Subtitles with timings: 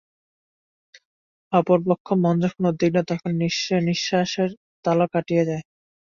[1.53, 4.49] অপরপক্ষে মন যখন উদ্বিগ্ন, তখন নিঃশ্বাসের
[4.85, 5.63] তালও কাটিয়া যায়।